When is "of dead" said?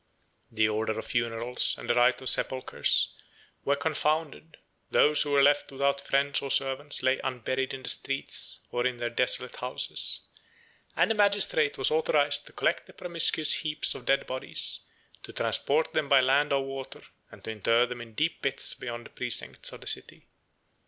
13.93-14.25